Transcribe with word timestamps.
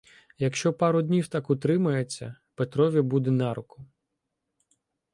Якщо 0.37 0.73
пару 0.73 1.01
днів 1.01 1.27
так 1.27 1.49
утримається— 1.49 2.35
Петрові 2.55 3.01
буде 3.01 3.31
на 3.31 3.53
руку. 3.53 3.85